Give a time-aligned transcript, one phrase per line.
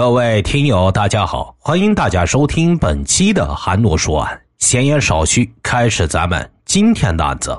[0.00, 4.40] 各位听友，大家好，欢迎大家收听本期的韩诺说案。
[4.56, 7.54] 闲言少叙，开始咱们今天的案子。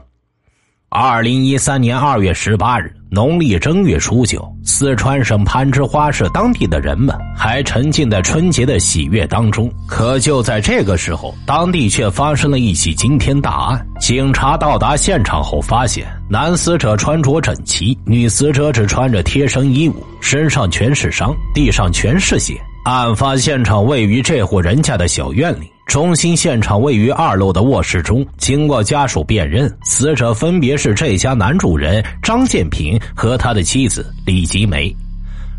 [0.93, 9.71] 二零一三年二月十八日，农历正月初九，四川省攀枝花市当地的人们还沉浸在春节的喜悦当中。
[9.87, 13.87] 可就在这个时候，当地却发生了一起惊天大案。
[14.01, 22.61] 警察到达现场后，发现男死者穿着整齐，女死者只穿着贴身衣物，身上全是伤，地上全是血。
[22.83, 25.71] 案发现场位于这户人家的小院里。
[25.85, 28.25] 中心现场位于二楼的卧室中。
[28.37, 34.93] 经过家属辨认，死者分别是这家男主人张建平和他的妻子李吉梅。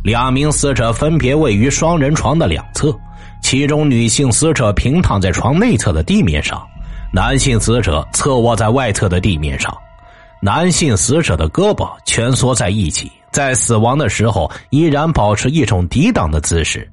[0.03, 2.93] 两名死者分别位于双人床的两侧，
[3.41, 6.61] 其中女性死者平躺在床内侧的地面上，
[7.13, 9.73] 男性死者侧卧在外侧的地面上。
[10.41, 16.91] 男性死者的胳膊蜷缩在一起，在死亡的时候依然保持一种抵挡的姿势。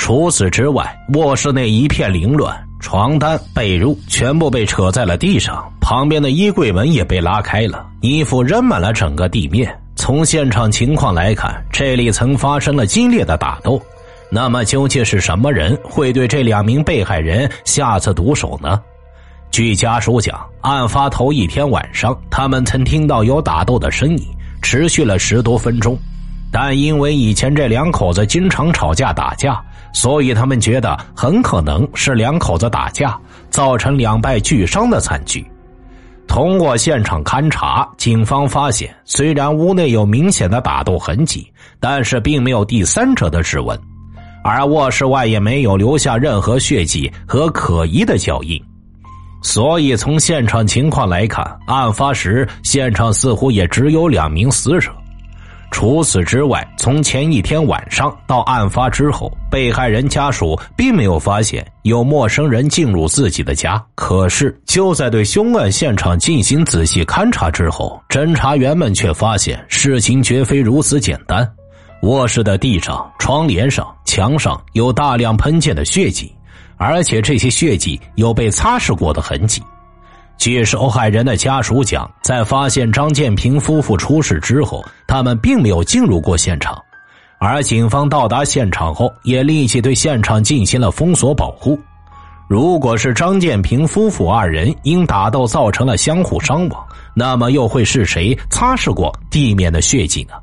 [0.00, 2.58] 除此之外，卧室内一片凌乱。
[2.80, 9.78] 床单、被褥全部被扯在了地上，旁边的衣柜门也被拉开了，衣服扔满了整个地面。
[9.96, 13.80] 从现场情况来看，这里曾发生了激烈的打斗。
[14.30, 18.80] 那么，究竟是什么人会对这两名被害人下此毒手呢？
[19.50, 24.24] 据家属讲，案发头一天晚上，他们曾听到有打斗的声音，
[24.62, 25.94] 持续了十多分钟。
[26.52, 29.62] 但因为以前这两口子经常吵架打架，
[29.92, 33.18] 所以他们觉得很可能是两口子打架
[33.50, 35.44] 造成两败俱伤的惨剧。
[36.26, 43.76] 通过现场勘查，警方发现，虽然屋内有明显的打斗痕迹，但是并没有第三者的指纹，
[44.44, 48.62] 而卧室外也没有留下任何血迹和可疑的脚印。
[49.42, 54.92] 所以从现场情况来看，案发时现场似乎也只有两名死者。
[55.70, 63.82] 除此之外，从前一天晚上到案发之后，被害人家属并没有发现有陌生人进入自己的家。
[63.94, 71.48] 可是，就在对凶案现场进行仔细勘查之后，侦查员们却发现事情绝非如此简单。
[72.02, 76.34] 卧室的地上、窗帘上、墙上有大量喷溅的血迹，
[76.78, 79.62] 而且这些血迹有被擦拭过的痕迹。
[80.40, 86.82] 据受害人的家属讲，在发现张建平夫妇出事之后，他们并没有进入过现场，
[87.38, 91.78] 而警方到达现场后，也立即对现场进行了封锁保护。
[92.48, 100.36] 如果是张建平夫妇二人因打斗造成了相互伤亡，那么又会是谁擦拭过地面的血迹呢？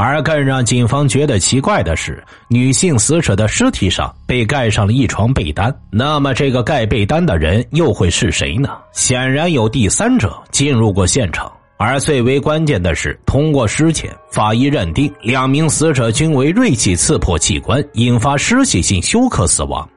[0.00, 5.74] 而更让警方觉得奇怪的是，女性死者的尸体上被盖上了一床被单。
[5.90, 8.70] 那么，这个盖被单的人又会是谁呢？
[8.92, 11.50] 显然有第三者进入过现场。
[11.78, 19.88] 而最为关键的是，通过尸检，法医认定两名死者均为锐器刺破器官，引发失血性休克死亡。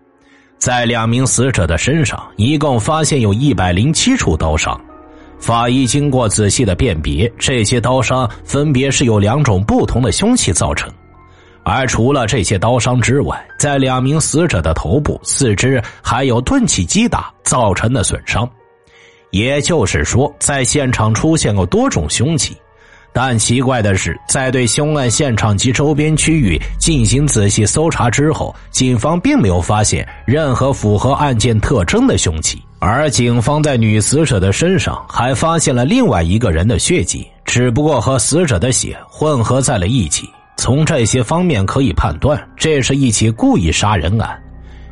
[0.58, 4.82] 在两名死者的身上，一共发现有一百零七处刀伤。
[5.42, 10.90] 法医经过仔细的辨别，这些刀伤分别是由两种不同的凶器造成。
[11.64, 18.48] 而除了这些刀伤之外，在两名死者的头部、四肢还有钝器击打造成的损伤。
[19.32, 22.56] 也就是说，在现场出现过多种凶器。
[23.14, 32.62] 但奇怪的是，在对凶案现场及周边区域进行仔细搜查之后，警方并没有发现任何符合案件特征的凶器。
[32.80, 40.28] 而警方在女死者的身上还发现了另外一个人的血迹，只不过和死者的血混合在了一起。
[40.58, 44.42] 从这些方面可以判断，这是一起故意杀人案，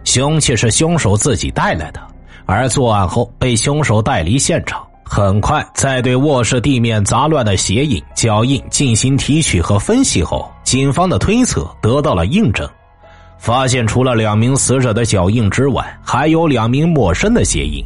[0.03, 2.01] 凶器是凶手自己带来的，
[2.45, 4.85] 而作案后被凶手带离现场。
[5.11, 12.69] 很快，在对卧室地面杂乱的鞋印、脚印进行提取和分析后，警方的推测得到了印证。
[13.39, 17.83] 发现除了两名死者的脚印之外，还有两名陌生的鞋印。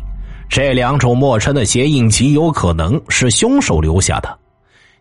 [0.50, 4.38] 这两种陌生的鞋印极有可能是凶手留下的。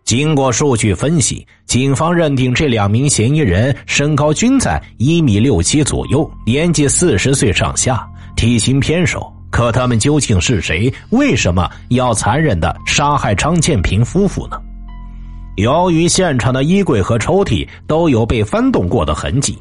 [0.05, 9.32] 经过数据分析，警方认定这两名嫌疑人身高均在一米六七左右，年纪四十岁上下，体型偏瘦。
[9.53, 10.91] 可他们究竟是谁？
[11.11, 14.59] 为什么要残忍的杀害张建平夫妇呢？
[15.57, 19.55] 由于现场的衣柜和抽屉都有被翻动过的痕迹。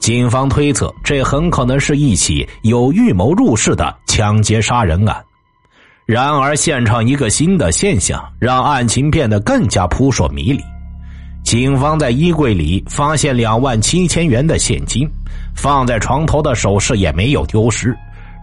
[0.00, 5.16] 警方推测，这很可能是一起有预谋入室的抢劫杀人案。
[6.04, 10.60] 然而，现场一个新的现象让案情变得更加扑朔迷离。
[11.42, 15.08] 警方在衣柜里发现两万七千元的现金，
[15.56, 17.96] 放在床头的首饰也没有丢失，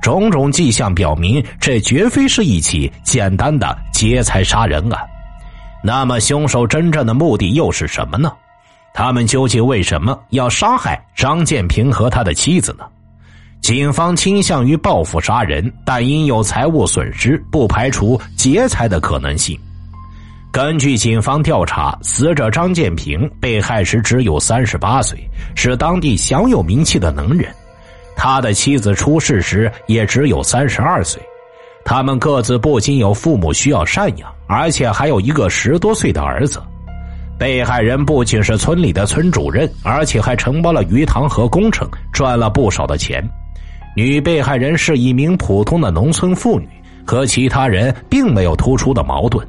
[0.06, 5.02] 种种迹象表明，这绝非是一起简单的劫财杀人案。
[5.84, 8.31] 那么，凶手真正的目的又是什么呢？
[8.94, 12.86] 他们究竟为什么要杀害张建平和他的妻子呢？
[13.62, 19.60] 警方倾向于报复杀人，但因有财物损失，不排除劫财的可能性。
[20.52, 25.18] 根据警方调查，死者张建平被害时只有三十八岁，
[25.56, 27.52] 是当地享有名气的能人。
[28.16, 31.22] 他的妻子出事时也只有三十二岁。
[31.84, 36.62] 他们各自不仅有父母需要赡养，而且还有一个十多岁的儿子。
[37.38, 43.24] 被害人不仅是村里的村主任，而且还承包了鱼塘和工程，赚了不少的钱。
[43.96, 46.68] 女被害人是一名普通的农村妇女，
[47.06, 49.46] 和其他人并没有突出的矛盾。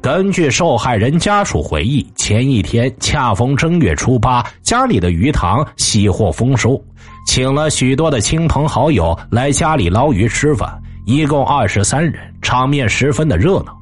[0.00, 6.80] 根据受害人家属回忆，前一天恰逢正月初八，家里的鱼塘喜获丰收，
[7.24, 13.76] 请了许多的亲朋好友来家里捞鱼吃饭，一共二十三人，场面十分的热闹。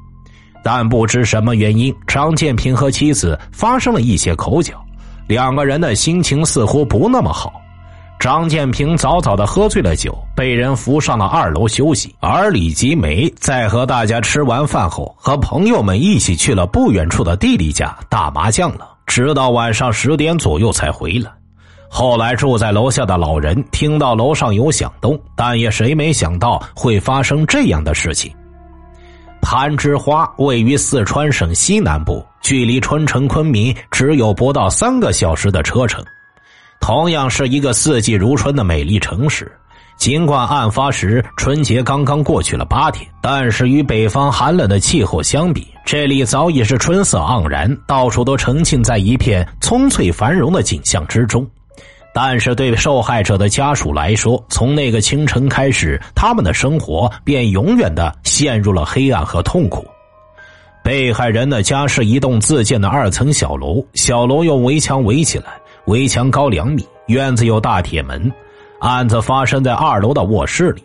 [0.65, 4.75] 但不知什么原因，张建平和妻子发生了一些口角，
[5.27, 7.53] 两个人的心情似乎不那么好。
[8.21, 12.15] 张建平早早的喝醉了酒，被人扶上了二楼休息。
[12.21, 21.33] 而李吉梅在和大家吃完饭后，和朋友们一起去了不远处的弟弟家打麻将了，直到晚上十点左右才回来。
[21.95, 28.33] 后来住在楼下的老人听到楼上有响动，但也谁没想到会发生这样的事情。
[29.43, 36.03] 攀枝花位于四川省西南部，距离春城昆明只有不到三个小时的车程。
[36.81, 39.53] 同样是一个四季如春的美丽城市，
[39.99, 51.47] 尽管案发时春节刚刚过去了八天，但是与北方寒冷的气候相比，这里早已是春色盎然，到处都沉浸在一片葱翠繁荣的景象之中。
[52.15, 59.87] 但是对受害者的家属来说，从那个清晨开始，他们的生活便永远的陷入了黑暗和痛苦。
[60.85, 65.47] 被害人的家是一栋自建的二层小楼，小楼用围墙围起来。
[65.87, 68.31] 围墙高两米，院子有大铁门。
[68.81, 70.83] 案子发生在二楼的卧室里，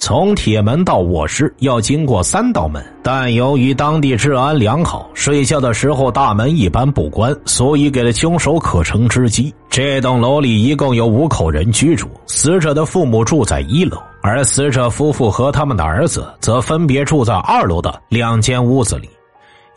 [0.00, 9.54] 从铁门到卧室要经过三道门，但由于当地治安良好，睡觉的时候大门一般不关，所以给了凶手可乘之机。
[9.68, 19.08] 这栋楼里一共有五口人居住，死者的父母住在一楼，而死者夫妇和他们的儿子则分别住在二楼的两间屋子里。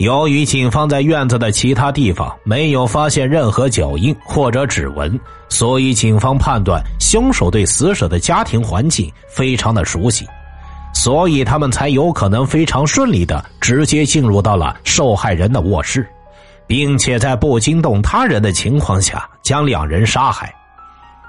[0.03, 5.17] 由于警方在院子的其他地方没有发现任何脚印或者指纹，
[5.47, 10.27] 所以警方判断凶手对死者的家庭环境非常的熟悉，
[10.93, 16.05] 所以他们才有可能非常顺利的直接进入到了受害人的卧室，
[16.67, 20.53] 并且在不惊动他人的情况下将两人杀害。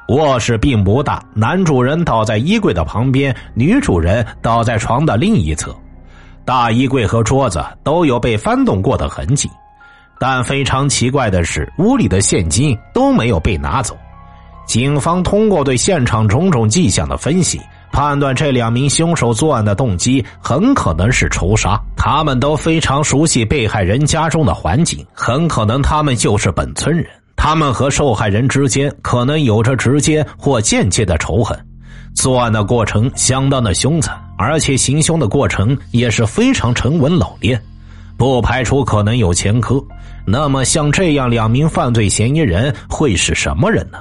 [0.08, 5.72] 卧室并不大，男主人倒在衣柜的旁边，女主人倒在床的另一侧。
[6.44, 9.50] 大衣柜和桌子都有被翻动过的痕迹，
[10.18, 13.96] 但非常奇怪的是，屋里的现金都没有被拿走。
[14.66, 17.60] 警方通过对现场种种迹象的分析，
[17.92, 21.78] 判断这两名凶手作案的动机很可能是仇杀。
[21.96, 27.06] 他们都非常熟悉被害人家中的环境，很可能他们就是本村人。
[27.36, 31.58] 他们和受害人之间可能有着直接或间接的仇恨。
[32.14, 37.60] 作案的过程相当的凶残，而且行凶的过程也是非常沉稳老练，
[38.16, 39.82] 不排除可能有前科。
[40.26, 43.98] 那么，像这样两名犯罪嫌疑人会是什么人呢？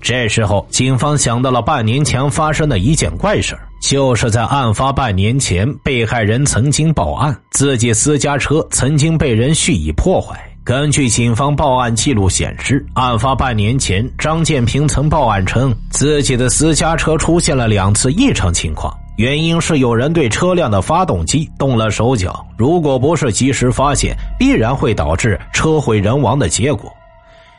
[0.00, 10.51] 这时候，警方想到了半年前发生的一件怪事就是在案发半年前，被害人曾经报案，自己私家车曾经被人蓄意破坏。
[10.64, 26.92] 根据警方报案记录显示，案发半年前，张建平曾报案称自己的私家车出现了两次异常情况，原因是有人对车辆的发动机动了手脚，如果不是及时发现，必然会导致车毁人亡的结果。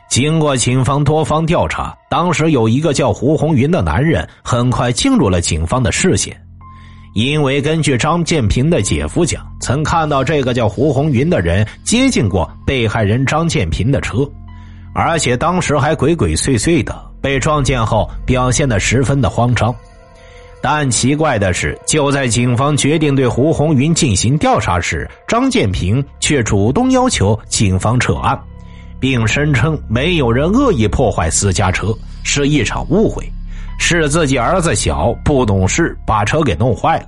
[0.08, 6.34] 经过警方多方调查，当时有一个叫胡红云的男人很快进入了警方的视线。
[7.14, 14.28] 因为根据张建平的姐夫讲，曾看到这个叫胡红云的人接近过被害人张建平的车，
[14.92, 16.92] 而且当时还鬼鬼祟祟的，
[17.22, 19.72] 被撞见后表现的十分的慌张。
[20.60, 28.36] 但奇怪的是，就在警方决定对胡红云进行调查时，张建平却主动要求警方撤案，
[28.98, 31.94] 并声称没有人恶意破坏私家车，
[32.24, 33.24] 是一场误会。
[33.78, 37.06] 是自己儿子小不懂事，把车给弄坏了。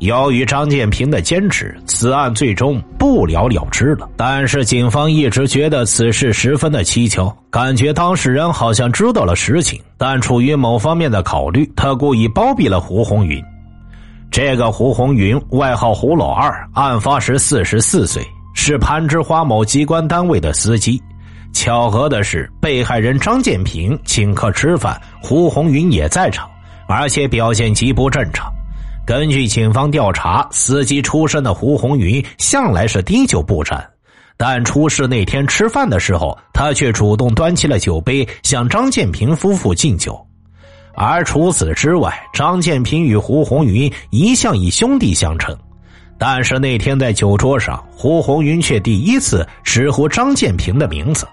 [0.00, 4.08] 由于张建平的坚持，此案最终不了了之了。
[4.16, 13.42] 但是警方一直觉得此事十分的蹊跷，感觉当事人好像知道了实情，但出于某方面的考虑，他故意包庇了胡红云。
[14.30, 18.20] 这个胡红云，外号胡老二，案发时四十四岁，
[18.52, 21.00] 是攀枝花某机关单位的司机。
[21.54, 26.50] 巧合的是，被害人张建平请客吃饭，胡红云也在场，
[26.86, 28.52] 而且表现极不正常。
[29.06, 33.82] 根据警方调查，司机出身的胡红云向来是滴酒不沾，
[34.36, 40.20] 但出事那天吃饭的时候，他却主动端起了酒杯向张建平夫妇敬酒。
[40.94, 45.56] 而除此之外，张建平与胡红云一向以兄弟相称。
[46.18, 51.26] 但是那天在酒桌上，胡红云却第一次直呼张建平的名字。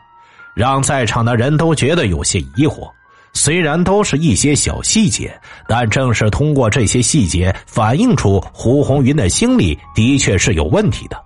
[0.53, 2.89] 让在场的人都觉得有些疑惑，
[3.33, 5.33] 虽然都是一些小细节，
[5.67, 11.17] 但正是通过这些细节，反映出胡红云的心里的确是有问题的，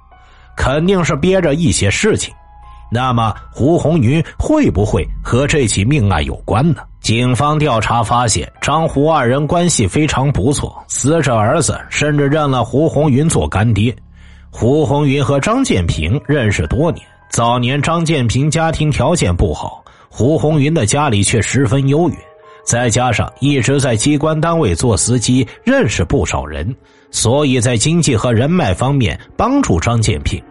[0.56, 2.34] 肯定是憋着一些事情。
[2.92, 6.84] 那么，胡红云会不会和这起命案有关呢？
[7.02, 13.94] 警方调查发现，张胡二人关系非常不错，死者儿子甚至认了胡红云做干爹。
[14.52, 17.06] 胡红云和张建平认识多年。
[17.36, 22.16] 早年张建平家庭条件不好，胡红云的家里却十分优越，
[22.64, 26.74] 再加上一直在机关单位做司机，认识不少人，
[27.12, 30.42] 所以在经济和人脉方面帮助张建平，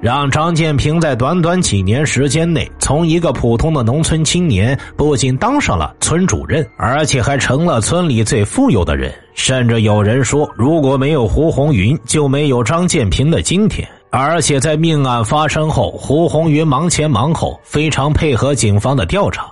[0.00, 9.14] 让张建平在短短几年时间内，从一个普通的农村青年，不仅当上了村主任，而且还成了村里最富有的人。
[9.34, 13.88] 甚至有人说，如果没有胡红云，就没有张建平的今天。
[14.10, 19.50] 而且在命案发生后，胡红云忙前忙后，非常配合警方的调查。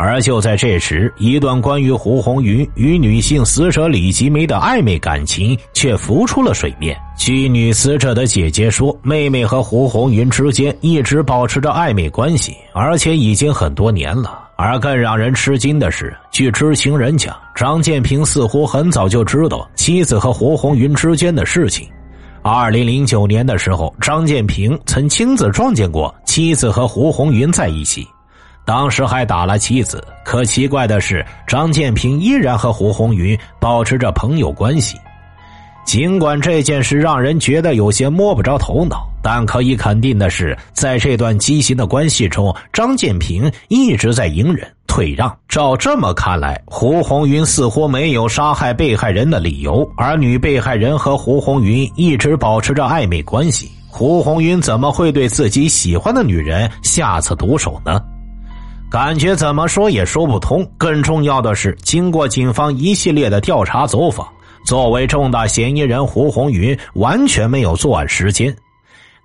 [0.00, 6.96] 而就在这时，一段关于胡红云与女性死者李吉梅的暧昧感情却浮出了水面。
[7.16, 14.44] 据女死者的姐姐说，妹妹和胡红云之间一直保持着暧昧关系，而且已经很多年了。
[14.56, 21.88] 而更让人吃惊的是，据知情人讲，张建平似乎很早就知道妻子和胡红云之间的事情。
[22.42, 28.06] 二零零九年的时候，张建平曾亲自撞见过妻子和胡红云在一起，
[28.64, 30.02] 当时还打了妻子。
[30.24, 34.96] 可奇怪的是，张建平依然和胡红云保持着朋友关系。
[35.84, 44.66] 尽管这件事让人觉得有些摸不着头脑，但可以肯定的是，在这段畸形的关系中，张建平一直在隐忍。
[44.86, 45.36] 退让。
[45.48, 53.70] 照这么看来，胡红云似乎没有杀害被害人的理由，而女被害人和胡红云一直保持着暧昧关系。
[53.86, 58.00] 胡红云怎么会对自己喜欢的女人下此毒手呢？
[58.90, 60.66] 感觉怎么说也说不通。
[60.78, 64.26] 更重要的是，经过警方一系列的调查走访，
[64.64, 68.54] 作为重大嫌疑人，胡红云完全没有作案时间。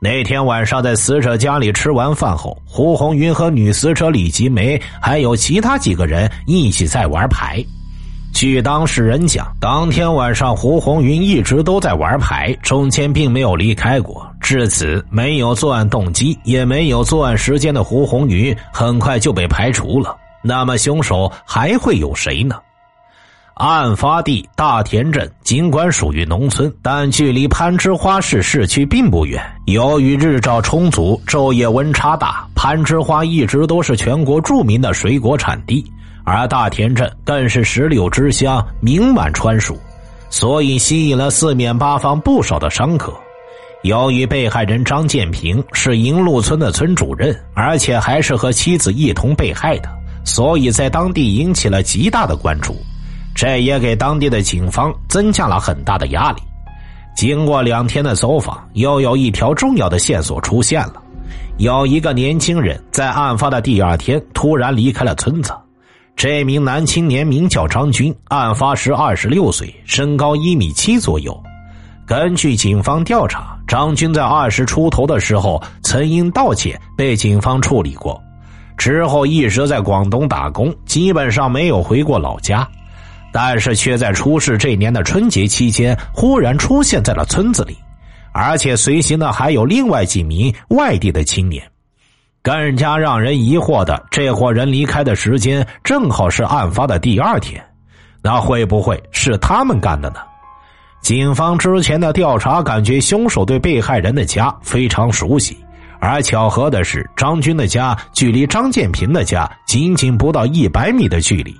[0.03, 7.63] 那天晚上，在死者家里吃完饭后，胡红云和女死者李吉梅还有其他几个人一起在玩牌。
[8.33, 14.29] 据当事人讲，当天晚上胡红云一直都在玩牌，中间并没有离开过。
[14.41, 20.13] 至此，没有作案动机，也没有作案时间的胡红云很快就被排除了。
[20.41, 22.57] 那么，凶手还会有谁呢？
[23.55, 29.39] 案发地大田镇，尽管属于农村，但距离攀枝花市市区并不远。
[29.65, 35.86] 由于日照充足，昼夜温差大，攀枝花一直都是全国著名的水果产地，
[36.24, 39.77] 而大田镇更是石榴之乡，名满川蜀，
[40.31, 43.13] 所以吸引了四面八方不少的商客。
[43.83, 49.89] 由于被害人张建平是银鹿村的村主任，而且还是和妻子一同被害的，
[50.25, 52.75] 所以在当地引起了极大的关注。
[53.36, 56.42] 这也给当地的警方增加了很大的压力。
[57.16, 61.02] 经过两天的走访，又有一条重要的线索出现了：
[61.58, 65.54] 有一个年轻人在案发的第二天突然离开了村子。
[66.16, 71.36] 这名男青年名叫张军，案发时二十六岁，身高一米七左右。
[72.06, 78.22] 根据警方调查，张军在二十出头的时候曾因盗窃被警方处理过，
[78.78, 82.68] 之后一直在广东打工，基本上没有回过老家。
[83.34, 87.75] 但是却在出事这年的春节期间忽然出现在了村子里，
[88.32, 91.62] 而且随行的还有另外几名外地的青年。
[92.44, 97.63] 更加让人疑惑的，这伙人离开的时间正好是案发的第二天，
[98.22, 100.18] 那会不会是他们干的呢？
[101.02, 105.58] 警方之前的调查感觉凶手对被害人的家非常熟悉，
[106.00, 111.56] 而巧合的是，张军的家距离张建平的家仅仅不到一百米的距离。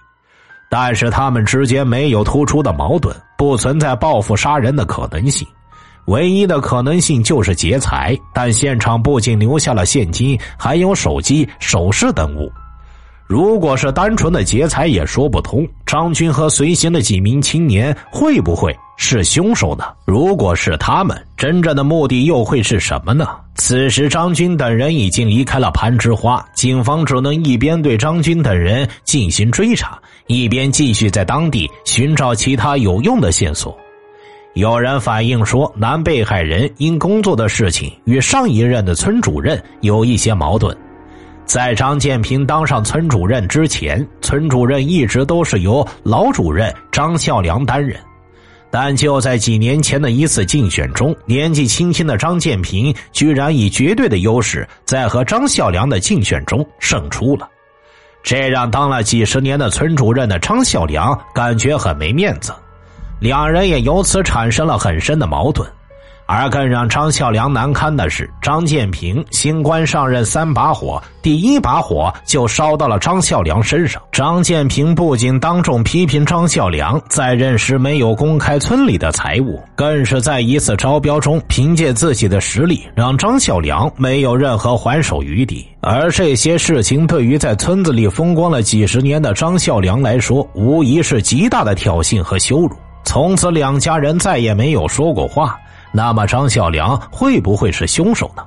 [0.76, 5.48] 但是他们之间没有突出的矛盾，不存在报复杀人的可能性，
[6.06, 8.18] 唯一的可能性就是劫财。
[8.34, 12.52] 但现场不仅留下了现金，还有手机、首饰等物。
[13.26, 15.68] 如果是单纯的劫财，也说不通。
[15.86, 19.86] 张军和随行的几名青年会不会是凶手呢？
[20.06, 23.28] 如果是他们，真正的目的又会是什么呢？
[23.56, 33.76] 此时，张军等人已经离开了攀枝花，警方只能一边对张军等人进行追查，一边继续在当地寻找其他有用的线索。
[34.54, 40.76] 有人反映说，男被害人因工作的事情与上一任的村主任有一些矛盾。
[41.46, 48.00] 在张建平当上村主任之前，村主任一直都是由老主任张孝良担任。
[48.72, 57.48] 但就在几年前的一次竞选中，年纪轻轻的张建平居然以绝对的优势在和张孝良的竞选中胜出了，
[58.24, 62.52] 这让当了几十年的村主任的张孝良感觉很没面子，
[63.20, 65.70] 两人也由此产生了很深的矛盾。
[66.26, 74.02] 而更让张孝良难堪的是，张建平新官上任三把火，第一把火就烧到了张孝良身上。
[74.12, 85.68] 张建平不仅当众批评张孝良在任时没有公开村里的财物，更是在一次招标中凭借自己的实力让张孝良没有任何还手余地。
[85.82, 92.72] 而这些事情对于在村子里风光了几十年的张孝良来说，无疑是极大的挑衅和羞辱。
[93.04, 95.60] 从此，两家人再也没有说过话。
[95.94, 98.44] 那么张孝良会不会是凶手呢？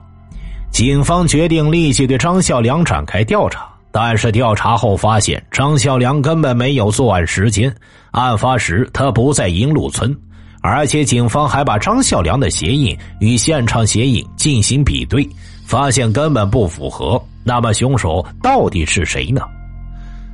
[0.72, 7.74] 警方决定立即对张孝良展开调查，但是调查后发现张孝良根本没有作案时间，
[8.10, 10.14] 案发时他不在银鹿村，
[10.60, 15.26] 而且警方还把张孝良的鞋印与现场鞋印进行比对，
[15.64, 17.22] 发现根本不符合。
[17.44, 19.40] 那么凶手到底是谁呢？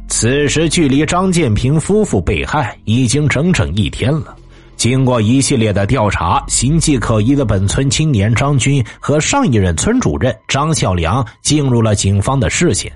[0.09, 4.35] 此时距离张建平夫妇被害已经整整一天了。
[4.83, 12.91] 经过一系列的调查，形迹可疑的本村青年张军和上一任村主任张孝良进入了警方的视线。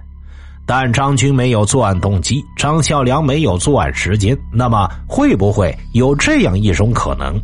[0.67, 4.37] 但张军没有作案动机，张孝良没有作案时间。
[4.53, 7.41] 那么，会不会有这样一种可能：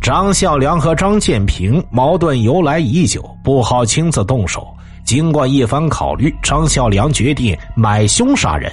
[0.00, 4.64] 张孝良和张建平矛盾由来已久，不好亲自动手。
[5.04, 8.70] 经过一番考虑，张孝良决定买凶杀人。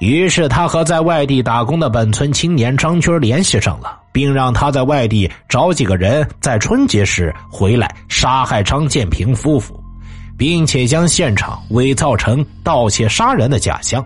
[0.00, 9.78] 于是他和在外地打工的本村青年张军联系上了，并让他在外地找几个人在春节时回来杀害张建平夫妇，
[10.36, 14.04] 并且将现场伪造成盗窃杀人的假象，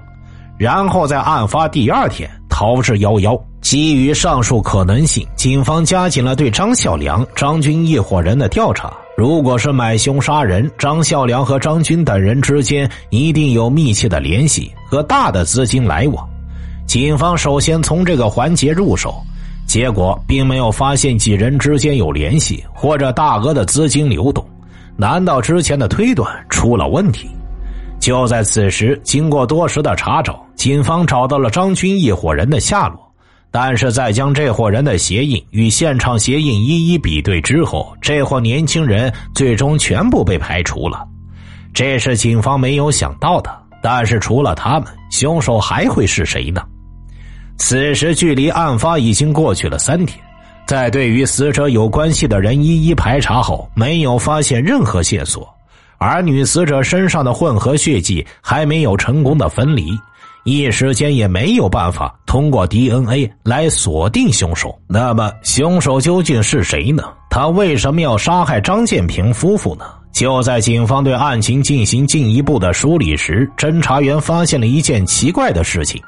[0.56, 3.40] 然后在案发第二天逃之夭夭。
[3.60, 8.92] 基于上述可能性，警方加紧了对张孝良、张军一伙人的调查。
[9.16, 16.26] 如果是买凶杀人，张孝良和张军等人之间一定有密切的联系和大的资金来往。
[16.86, 19.22] 警方首先从这个环节入手，
[19.66, 24.42] 结果并没有发现几人之间有联系或者大额的资金流动。
[24.96, 27.28] 难道之前的推断出了问题？
[28.00, 32.98] 就在此时，经过多时的查找，警方找到了张军一伙人的下落。
[33.50, 41.06] 但是在将这伙人的鞋印与现场鞋印一一比对之后，这伙年轻人最终全部被排除了。
[41.72, 43.50] 这是警方没有想到的。
[43.82, 46.62] 但是除了他们，凶手还会是谁呢？
[47.56, 50.18] 此时距离案发已经过去了三天，
[50.66, 55.48] 在对于死者有关系的人一一排查后，没有发现任何线索，
[55.98, 59.98] 而女死者身上的混合血迹还没有成功的分离。
[60.44, 64.78] 一时间也没有办法通过 DNA 来锁定凶手。
[64.86, 67.02] 那么，凶手究竟是谁呢？
[67.28, 69.84] 他为什么要杀害张建平夫妇呢？
[70.18, 76.02] 就在警方对案情进行进一步的梳理时，侦查员发现了一件奇怪的事情。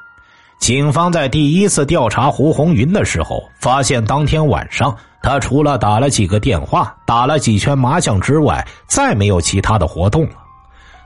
[0.58, 4.92] 警方在第一次调查胡红云的时候，发现当天晚上
[5.22, 10.39] 他除了打了几个电话、打了几圈麻将之外，再没有其他的活动了。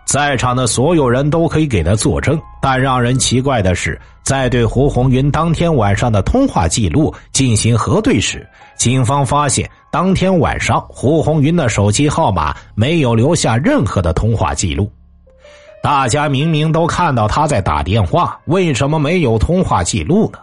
[0.05, 14.91] 在场的所有人都可以给他作证，但让人奇怪的是，在对胡红云当天晚上的通话记录进行核对时，警方发现当天晚上胡红云的手机号码没有留下任何的通话记录。
[15.83, 20.39] 大家明明都看到他在打电话，为什么没有通话记录呢？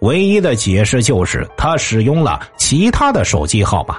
[0.00, 3.96] 唯一的解释就是他使用了其他的手机号码。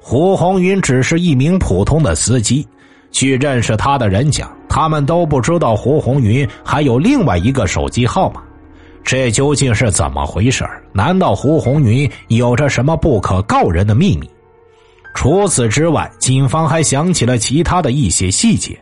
[0.00, 2.66] 胡红云只是一名普通的司机。
[3.10, 8.42] 据认识他的人讲，他们都不知道胡红云还有另外一个手机号码，
[9.02, 14.28] 这究竟是怎么回事难道胡红云有着什么不可告人的秘密？
[15.14, 18.78] 除此之外，警方还想起了其他的一些细节。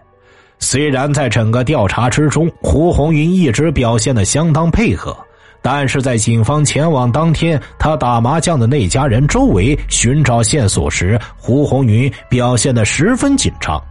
[0.59, 5.17] 虽然在整个调查之中，胡红云一直表现的相当配合，
[5.63, 13.83] 但是在警方前往当天他打麻将的那家人周围寻找线索时，胡红云表现的十分紧张。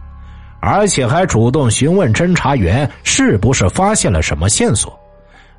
[0.66, 4.98] 而且还主动询问侦查员是不是发现了什么线索。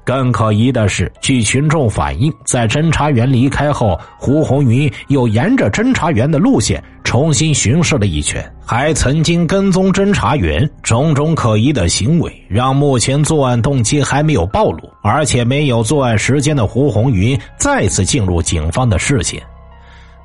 [0.04, 10.70] 更可疑的是，据群众反映，在侦查员离开后，胡红云又沿着侦查员的路线重新巡视了一圈，还曾经跟踪侦查员。
[10.84, 19.42] 种种可疑的行为，让目前作案动机还没有暴露，而且没有作案时间的胡红云再次进入警方的视线。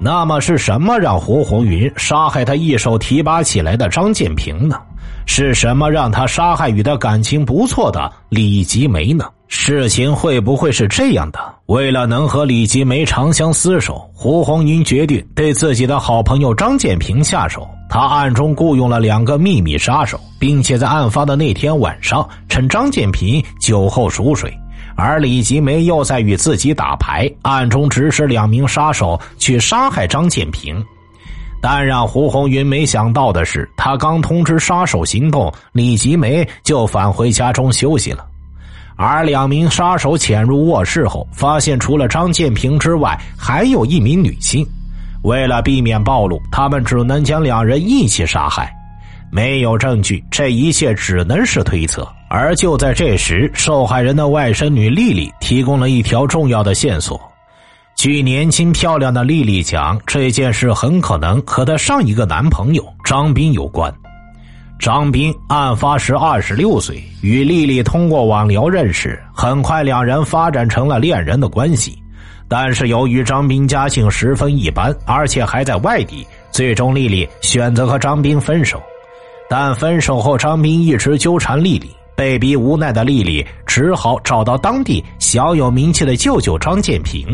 [0.05, 4.77] 那么，是什么让胡红云杀害他一手提拔起来的张建平呢？
[5.27, 9.27] 是什么让他杀害与他感情不错的李吉梅呢？
[9.47, 11.39] 事情会不会是这样的？
[11.67, 17.69] 为了能和李吉梅长相厮守，胡红云决定对自己的好朋友张建平下手。
[17.89, 24.53] 他暗中雇佣了两个秘密杀手，并且在案发的那天晚上，趁张建平酒后熟睡，
[24.97, 30.85] 而李吉梅又在与自己打牌，暗中指使两名杀手去杀害张建平。
[31.61, 38.27] 但让胡红云没想到的是，他刚通知杀手行动，李吉梅就返回家中休息了。
[38.97, 44.67] 而两名杀手潜入卧室后，发现除了张建平之外，还有一名女性。
[45.23, 48.73] 为了避免暴露，他们只能将两人一起杀害。
[49.31, 52.07] 没有证据，这一切只能是推测。
[52.35, 57.21] 而就在这时，受害人的外甥女丽丽提供了一条重要的线索。
[57.95, 63.95] 据年轻漂亮的丽丽讲，这件事很可能和她上一个男朋友张斌有关。
[64.79, 72.03] 张斌案发时二十六岁，与丽丽通过网聊认识，很快两人发展成了恋人的关系。
[72.49, 78.83] 但是由于张斌家境十分一般，而且还在外地，最终丽丽选择和张斌分手。
[79.51, 87.27] 但分手后，张斌一直纠缠丽丽，被逼无奈的丽丽只好找到当地小有名气的舅舅张建平。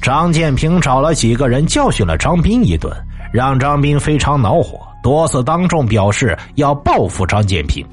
[0.00, 2.90] 张建平找了几个人教训了张斌一顿，
[3.32, 4.80] 让张斌非常恼火。
[5.02, 7.86] 多次当众表示要报复张建平，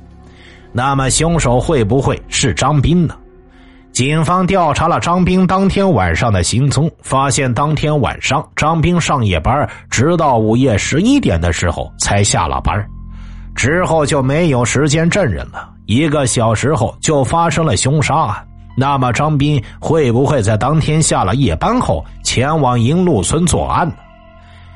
[0.73, 3.15] 那么凶手会不会是张斌呢？
[3.93, 12.85] 警方调查了张斌当天晚上的行踪，发现当天晚上张斌上夜班，直到午夜十一点的时候才下了班，
[13.55, 15.76] 之后就没有时间证人了。
[15.87, 23.95] 一个小时后就发生了凶杀案，那么张斌会不会在当天下了夜班后前往银路村作案呢？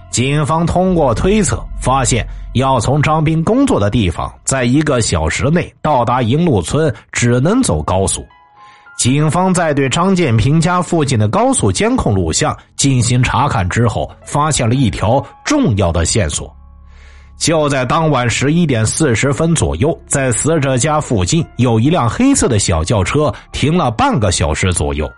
[0.09, 8.25] 警方通过推测发现，要从张斌工作的地方，在一个小时内到达银路村，只能走高速。
[8.97, 16.55] 警方在对张建平家附近的高速监控录像进行查看之后，发现了一条重要的线索。
[17.41, 25.11] 就在当晚十一点四十分左右，在死者家附近有一辆黑色的小轿车停了半个小时左右。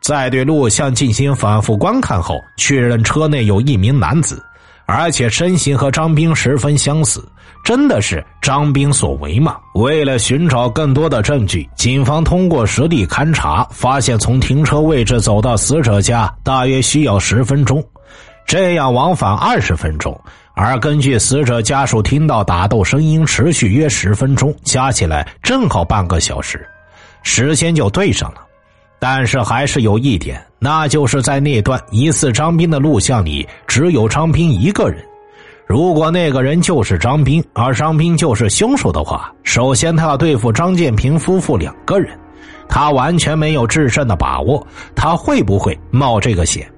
[0.00, 4.42] 在对录像进行反复观看后，确认车内有一名男子，
[4.84, 7.24] 而且身形和张兵十分相似，
[7.62, 9.56] 真的是张兵所为吗？
[9.76, 17.80] 为了寻找更多的证据，警方通过实地勘查，发现从停车位置走到死者家大约需要十分钟，
[18.44, 20.20] 这样往返二十分钟，
[20.54, 26.64] 而根据死者家属听到打斗声音持续约十分钟，加起来正好半个小时，
[27.24, 28.40] 时间就对上了。
[29.00, 35.04] 但是还是有一点，那就是在那段疑似张斌的录像里，只有张斌一个人。
[35.66, 42.16] 如果那个人就是张斌，而张斌就是凶手的话，首先他要对付张建平夫妇两个人，
[42.68, 44.64] 他完全没有制胜的把握。
[44.94, 46.70] 他会不会冒这个险？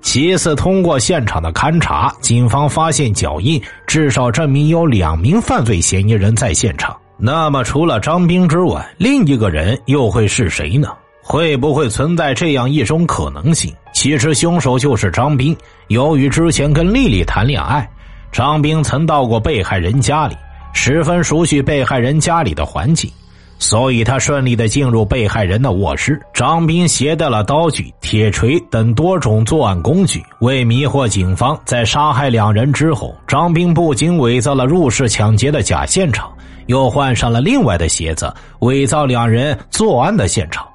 [0.00, 6.96] 其次，通过现场的勘查，警方发现脚印，至少证明有两名犯罪嫌疑人在现场。
[7.18, 10.88] 那么，除了张兵之外，另一个人又会是谁呢？
[11.22, 13.74] 会不会存在这样一种可能性？
[13.92, 15.56] 其实凶手就是张兵。
[15.88, 17.88] 由于之前跟丽丽谈恋爱，
[18.30, 20.36] 张兵曾到过被害人家里，
[20.72, 23.10] 十分熟悉被害人家里的环境，
[23.58, 26.20] 所以他顺利的进入被害人的卧室。
[26.32, 30.22] 张斌携带了刀具、铁锤等多种作案工具。
[30.40, 36.30] 为迷惑警方，在杀害两人之后，张斌不仅伪造了入室抢劫的假现场，
[36.66, 40.66] 又换上了另外的鞋子，伪造两人作案的现场。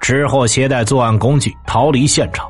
[0.00, 2.46] 之后携带作案工具逃离现场，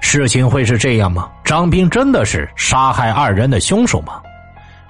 [0.00, 1.28] 事情会是这样吗？
[1.44, 4.20] 张斌真的是杀害二人的凶手吗？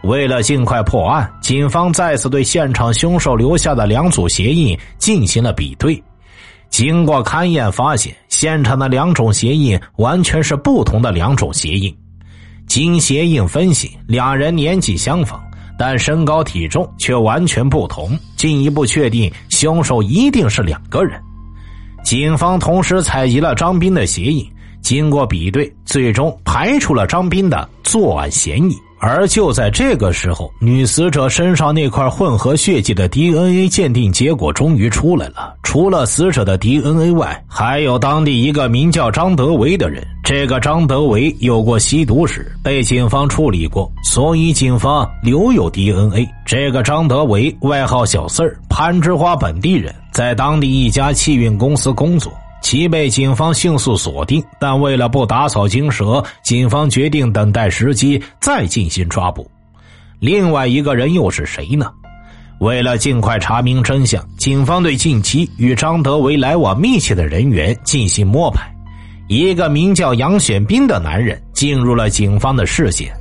[0.02, 6.02] 为了尽快破案，警方再次对现场凶手留下的两组鞋印进行了比对。
[6.70, 11.94] 经过勘验，发现现场的两种鞋印完全是不同的两种鞋印。
[12.66, 15.42] 经鞋印分析，两人年纪相仿，
[15.78, 21.20] 但身高体重却完全不同，进一步确定凶手一定是两个人。
[22.04, 24.46] 警方同时采集了张斌的鞋印，
[24.80, 28.76] 经过比对，最终排除了张斌的作案嫌疑。
[29.00, 35.54] 而就在这个时候，女死者身上那块混合血迹的 DNA 鉴定结果终于出来了。
[35.62, 40.04] 除了死者的 DNA 外，还有当地一个名叫张德维的人。
[40.24, 46.28] 这个张德维有过吸毒史，被警方处理过，所以警方留有 DNA。
[46.44, 52.32] 这个张德维外号小四儿，攀枝花本地人，在当地一家汽运公司工作。
[52.60, 59.48] 其被警方迅速锁定，但为了不打草惊蛇，警方决定等待时机再进行抓捕。
[60.18, 61.90] 另外一个人又是谁呢？
[62.60, 68.68] 为了尽快查明真相，警方对近期与张德维来往密切的人员进行摸排。
[69.28, 73.12] 一个名叫杨选兵的男人进入了警方的视线。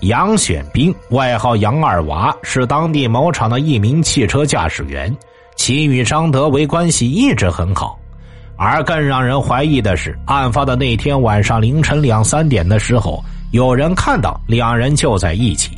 [0.00, 5.14] 杨选兵，外号杨二娃，是当地某厂的一名汽车驾驶员，
[5.56, 7.98] 其与张德维关系一直很好。
[8.56, 15.72] 而更让人怀疑的是，案发的那天晚上凌晨两三点的时候，有人看到两人就在一起。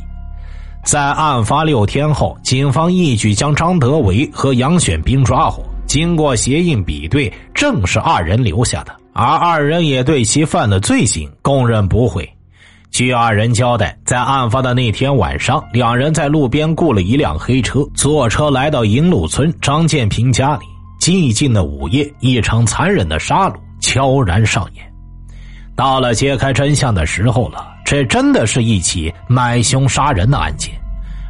[0.83, 5.63] 在案发六天后，警方一举将张德维和杨选兵抓获。
[5.85, 8.95] 经过鞋印比对，正是二人留下的。
[9.11, 12.27] 而二人也对其犯的罪行供认不讳。
[12.91, 20.65] 据二人交代，在案发的那天晚上，两人在路边雇了一辆黑车，坐车来到银路村张建平家里。
[21.09, 24.93] 寂静的午夜，一场残忍的杀戮悄然上演。
[25.75, 30.71] 到了揭开真相的时候了，这真的是一起买凶杀人的案件，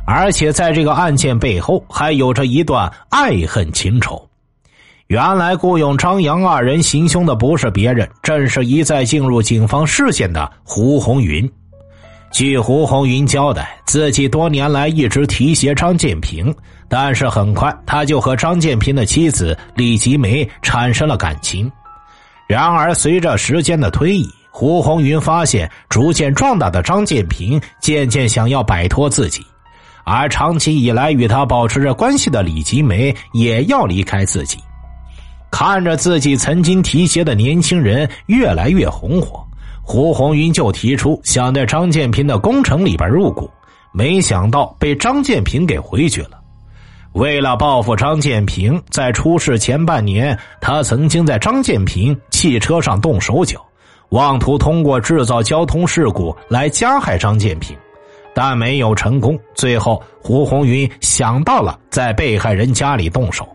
[0.05, 4.21] 而且在这个案件背后还有着一段爱恨情仇。
[5.07, 11.49] 原来雇佣张扬二人行凶的不是别人，正是一再进入警方视线的胡红云。
[12.33, 16.53] 据胡红云交代，自己多年来一直提携张建平，
[16.89, 21.71] 但是很快他就和张建平的妻子李吉梅产生了感情。
[22.47, 29.45] 然而，随着时间的推移，胡红云发现逐渐壮大的张建平渐渐想要摆脱自己，
[30.03, 34.57] 而长期以来与他保持着关系的李吉梅也要离开自己。
[35.51, 39.45] 看着自己曾经提携的年轻人越来越红火。
[39.81, 43.49] 胡红云就提出想在张建平的工程里边入股，
[43.91, 46.38] 没想到被张建平给回绝了。
[47.13, 53.59] 为了报复张建平，在出事前半年，他曾经在张建平汽车上动手脚，
[54.09, 57.75] 妄图通过制造交通事故来加害张建平，
[58.33, 59.37] 但没有成功。
[59.55, 63.47] 最后，胡红云想到了在被害人家里动手。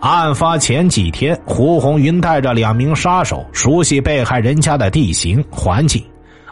[0.00, 6.02] 案发前几天，胡红云带着两名杀手熟悉被害人家的地形环境。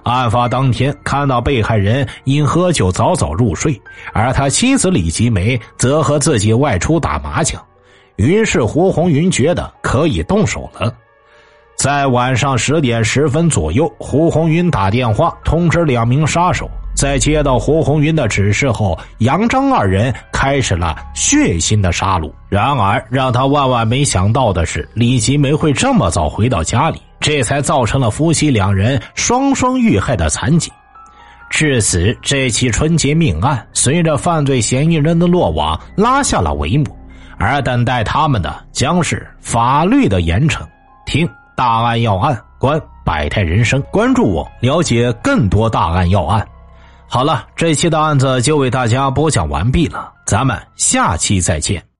[0.04, 3.80] 案发当天，看到被害人因喝酒早早入睡，
[4.12, 7.60] 而他妻子李吉梅则和自己外出打麻将。
[8.16, 10.92] 于是，胡红云觉得可以动手了。
[11.76, 16.70] 在晚上十点十分左右，胡红云打电话通知两名杀手。
[16.94, 22.30] 在接到胡红云的指示后，杨张二人开始了血腥的杀戮。
[22.50, 30.70] 然而，让他万万没想到的是，李吉梅会这么早回到家里，这才造成了夫妻两人双双遇害的惨景。
[31.48, 36.96] 至此，这起春节命案随着犯罪嫌疑人的落网拉下了帷幕，
[37.38, 40.62] 而等待他们的将是法律的严惩。
[41.06, 46.46] 听大案要案，观百态人生，关注我，了解更多大案要案。
[47.06, 51.91] 好了，这期的案子就为大家播讲完毕了，咱们下期再见。